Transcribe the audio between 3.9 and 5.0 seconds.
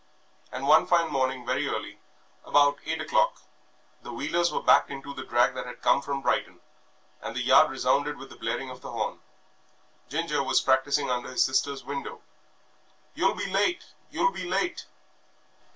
the wheelers were backed